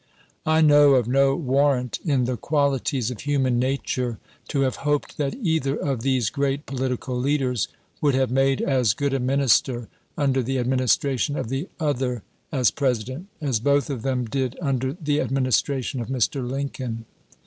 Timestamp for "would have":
8.01-8.31